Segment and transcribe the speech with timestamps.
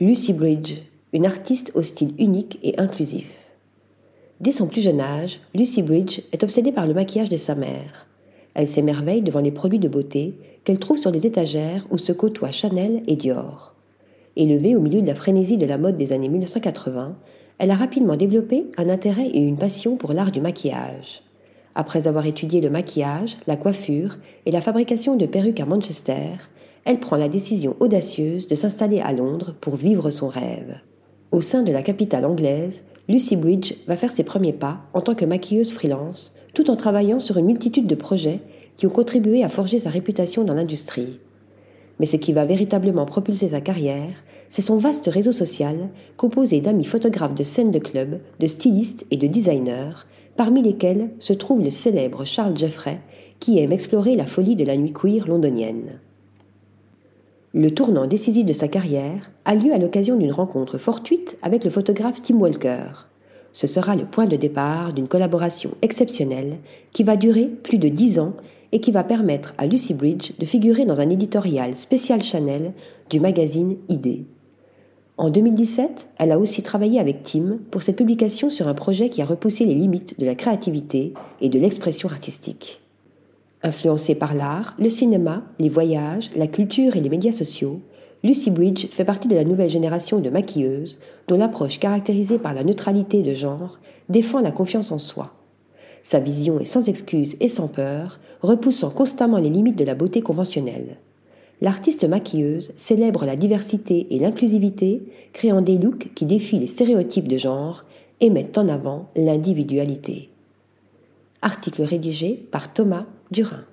[0.00, 0.74] Lucy Bridge,
[1.12, 3.56] une artiste au style unique et inclusif.
[4.40, 8.06] Dès son plus jeune âge, Lucy Bridge est obsédée par le maquillage de sa mère.
[8.54, 12.52] Elle s'émerveille devant les produits de beauté qu'elle trouve sur les étagères où se côtoient
[12.52, 13.74] Chanel et Dior.
[14.36, 17.16] Élevée au milieu de la frénésie de la mode des années 1980,
[17.58, 21.24] elle a rapidement développé un intérêt et une passion pour l'art du maquillage.
[21.74, 26.34] Après avoir étudié le maquillage, la coiffure et la fabrication de perruques à Manchester,
[26.88, 30.80] elle prend la décision audacieuse de s'installer à Londres pour vivre son rêve.
[31.32, 35.14] Au sein de la capitale anglaise, Lucy Bridge va faire ses premiers pas en tant
[35.14, 38.40] que maquilleuse freelance, tout en travaillant sur une multitude de projets
[38.76, 41.20] qui ont contribué à forger sa réputation dans l'industrie.
[42.00, 46.86] Mais ce qui va véritablement propulser sa carrière, c'est son vaste réseau social, composé d'amis
[46.86, 51.68] photographes de scènes de club, de stylistes et de designers, parmi lesquels se trouve le
[51.68, 52.98] célèbre Charles Jeffrey,
[53.40, 56.00] qui aime explorer la folie de la nuit queer londonienne.
[57.54, 61.70] Le tournant décisif de sa carrière a lieu à l'occasion d'une rencontre fortuite avec le
[61.70, 62.84] photographe Tim Walker.
[63.54, 66.58] Ce sera le point de départ d'une collaboration exceptionnelle
[66.92, 68.34] qui va durer plus de dix ans
[68.72, 72.74] et qui va permettre à Lucy Bridge de figurer dans un éditorial spécial Chanel
[73.08, 74.24] du magazine ID.
[75.16, 79.22] En 2017, elle a aussi travaillé avec Tim pour ses publications sur un projet qui
[79.22, 82.82] a repoussé les limites de la créativité et de l'expression artistique.
[83.62, 87.80] Influencée par l'art, le cinéma, les voyages, la culture et les médias sociaux,
[88.22, 92.64] Lucy Bridge fait partie de la nouvelle génération de maquilleuses dont l'approche caractérisée par la
[92.64, 93.78] neutralité de genre
[94.08, 95.34] défend la confiance en soi.
[96.02, 100.20] Sa vision est sans excuse et sans peur, repoussant constamment les limites de la beauté
[100.20, 100.96] conventionnelle.
[101.60, 107.36] L'artiste maquilleuse célèbre la diversité et l'inclusivité, créant des looks qui défient les stéréotypes de
[107.36, 107.84] genre
[108.20, 110.30] et mettent en avant l'individualité.
[111.42, 113.64] Article rédigé par Thomas Durin.